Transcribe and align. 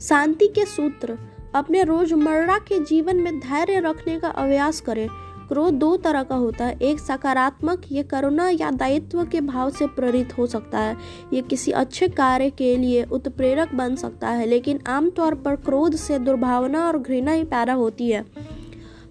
शांति 0.00 0.46
के 0.46 0.64
सूत्र 0.64 1.18
अपने 1.54 1.82
रोज़मर्रा 1.82 2.58
के 2.58 2.84
जीवन 2.84 3.16
में 3.16 3.40
धैर्य 3.40 3.80
रखने 3.80 4.20
का 4.20 4.28
अभ्यास 4.28 4.80
करें। 4.80 5.08
क्रोध 5.48 5.74
दो 5.74 5.96
तरह 5.96 6.22
का 6.22 6.34
होता 6.34 6.64
है। 6.64 6.78
एक 6.82 7.00
सकारात्मक, 7.00 7.82
ये 7.92 8.02
करुणा 8.02 8.50
या 8.50 8.70
दायित्व 8.70 9.24
के 9.24 9.40
भाव 9.40 9.70
से 9.70 9.86
प्रेरित 9.86 10.38
हो 10.38 10.46
सकता 10.46 10.78
है। 10.78 10.96
ये 11.32 11.42
किसी 11.42 11.70
अच्छे 11.70 12.08
कार्य 12.08 12.50
के 12.50 12.76
लिए 12.76 13.04
उत्प्रेरक 13.04 13.74
बन 13.74 13.96
सकता 13.96 14.28
है, 14.28 14.46
लेकिन 14.46 14.80
आमतौर 14.86 15.34
पर 15.34 15.56
क्रोध 15.56 15.96
से 15.96 16.18
दुर्भावना 16.18 16.86
और 16.86 16.98
घृणा 16.98 17.32
ही 17.32 17.44
पैदा 17.44 17.72
होती 17.72 18.10
है। 18.10 18.24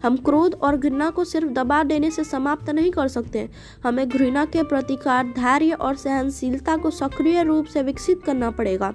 हम 0.04 0.18
क्रोध 0.18 0.54
और 0.54 0.78
घृणा 0.78 1.10
को 1.10 1.24
सिर्फ़ 1.24 1.50
दबा 1.50 1.84
देने 1.84 2.12
से 2.12 2.24
समाप्त 2.24 2.70
नहीं 2.70 2.92
कर 2.92 3.08
सकते। 3.08 3.50
हमें 3.84 4.10
घृणा 4.10 4.46
के 4.46 4.64
प्रतिकार, 4.64 5.26
धैर्य 5.26 5.72
और 5.72 5.96
सहनशीलता 5.96 6.78
को 6.78 6.90
सक्रिय 6.90 7.44
रूप 7.44 7.66
से 7.66 7.82
विकसित 7.82 8.24
करना 8.24 8.52
पड़ेगा। 8.52 8.94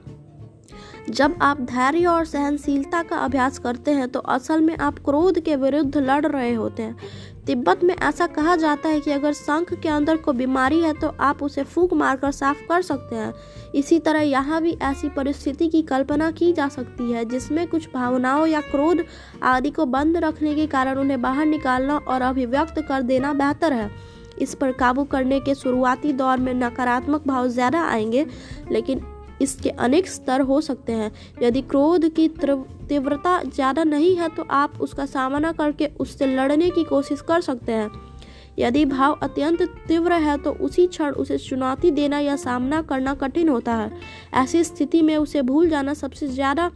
जब 1.02 1.34
आप 1.42 1.60
धैर्य 1.60 2.06
और 2.06 2.24
सहनशीलता 2.24 3.02
का 3.02 3.16
अभ्यास 3.16 3.58
करते 3.58 3.90
हैं 3.90 4.08
तो 4.08 4.20
असल 4.20 4.60
में 4.60 4.76
आप 4.76 4.98
क्रोध 4.98 5.38
के 5.40 5.56
विरुद्ध 5.56 5.96
लड़ 5.96 6.26
रहे 6.26 6.52
होते 6.52 6.82
हैं। 6.82 6.96
तिब्बत 7.46 7.82
में 7.84 7.94
ऐसा 7.96 8.26
कहा 8.26 8.54
जाता 8.56 8.88
है 8.88 9.00
कि 9.00 9.10
अगर 9.10 9.32
शंख 9.32 9.72
के 9.74 9.88
अंदर 9.88 10.16
को 10.16 10.32
बीमारी 10.32 10.80
है 10.80 10.92
तो 10.92 11.08
आप 11.20 11.42
उसे 11.42 11.62
फूक 11.64 11.94
मारकर 11.94 12.30
साफ़ 12.32 12.62
कर 12.68 12.82
सकते 12.82 13.16
हैं। 13.16 13.32
इसी 13.74 13.98
तरह 13.98 14.20
यहाँ 14.20 14.60
भी 14.62 14.76
ऐसी 14.82 15.08
परिस्थिति 15.08 15.68
की 15.68 15.82
कल्पना 15.82 16.30
की 16.30 16.52
जा 16.52 16.68
सकती 16.68 17.10
है, 17.12 17.24
जिसमें 17.24 17.66
कुछ 17.68 17.88
भावनाओं 17.94 18.46
या 18.46 18.60
क्रोध 18.60 19.04
आदि 19.44 19.70
को 19.70 19.86
बंद 19.86 20.16
रखने 20.16 20.54
के 20.54 20.66
कारण 20.66 20.98
उन्हें 20.98 21.20
बाहर 21.22 21.46
निकालना 21.46 21.96
और 21.98 22.22
अभिव्यक्त 22.22 22.80
कर 22.80 23.02
देना 23.02 23.32
बेहतर 23.34 23.72
है। 23.72 23.90
इस 24.38 24.54
पर 24.54 24.72
काबू 24.72 25.04
करने 25.04 25.40
के 25.40 25.54
शुरुआती 25.54 26.12
दौर 26.12 26.38
में 26.38 26.52
नकारात्मक 26.54 27.26
भाव 27.26 27.48
ज़्यादा 27.48 27.82
आएँगे, 27.82 28.26
लेकिन 28.70 29.00
इसके 29.42 29.70
अनेक 29.70 30.08
स्तर 30.08 30.40
हो 30.42 30.60
सकते 30.60 30.92
हैं। 30.92 31.10
यदि 31.42 31.62
क्रोध 31.64 32.08
की 32.10 32.28
तीव्रता 32.28 33.40
ज़्यादा 33.44 33.84
नहीं 33.84 34.14
है 34.16 34.28
तो 34.28 34.46
आप 34.52 34.80
उसका 34.80 35.06
सामना 35.08 35.52
करके 35.52 35.86
उससे 36.00 36.26
लड़ने 36.28 36.70
की 36.70 36.84
कोशिश 36.84 37.20
कर 37.20 37.40
सकते 37.40 37.72
हैं। 37.72 37.90
यदि 38.58 38.84
भाव 38.86 39.18
अत्यंत 39.22 39.62
तीव्र 39.88 40.12
है 40.20 40.36
तो 40.38 40.50
उसी 40.60 40.86
क्षण 40.86 41.12
उसे 41.12 41.38
चुनौती 41.38 41.90
देना 41.90 42.18
या 42.20 42.36
सामना 42.38 42.80
करना 42.82 43.14
कठिन 43.16 43.48
होता 43.48 43.74
है। 43.74 43.90
ऐसी 44.34 44.62
स्थिति 44.64 45.02
में 45.02 45.16
उसे 45.16 45.42
भूल 45.42 45.68
जाना 45.68 45.94
सबसे 45.94 46.26
ज़्यादा 46.28 46.70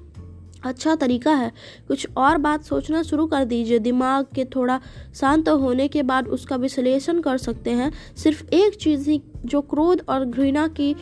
अच्छा 0.64 0.94
तरीका 0.96 1.32
है। 1.32 1.50
कुछ 1.88 2.06
और 2.16 2.38
बात 2.38 2.62
सोचना 2.64 3.02
शुरू 3.02 3.26
कर 3.26 3.44
दीजिए। 3.44 3.78
दिमाग 3.78 4.26
के 4.34 4.44
थोड़ा 4.46 4.80
शांत 5.14 5.48
होने 5.48 5.86
के 5.88 6.02
बाद 6.02 6.28
उसका 6.28 6.56
विश्लेषण 6.56 7.20
कर 7.20 7.38
सकते 7.38 7.70
हैं। 7.72 7.92
सिर्फ़ 8.16 8.44
एक 8.46 8.74
चीज़ 8.76 9.10
ही, 9.10 9.20
जो 9.44 9.60
क्रोध 9.62 10.02
और 10.08 10.24
घृणा 10.24 10.66
की 10.70 10.94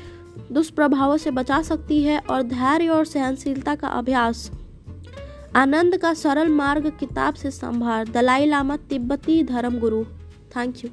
दुष्प्रभावों 0.53 1.17
से 1.17 1.31
बचा 1.31 1.63
सकती 1.63 2.03
है 2.03 2.19
और 2.19 2.43
धैर्य 2.43 2.89
और 2.89 3.05
सहनशीलता 3.05 3.75
का 3.75 3.89
अभ्यास। 3.89 4.51
आनंद 5.57 5.97
का 5.97 6.15
सरल 6.15 6.49
मार्ग 6.49 6.93
किताब 7.01 7.35
से 7.35 7.51
संभार। 7.51 8.09
दलाई 8.09 8.47
लामा 8.47 8.77
तिब्बती 8.77 9.43
धर्म 9.43 9.79
गुरु 9.79 10.05
थैंक 10.57 10.85
यू 10.85 10.91